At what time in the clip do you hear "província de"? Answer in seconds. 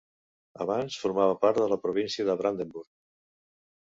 1.85-2.39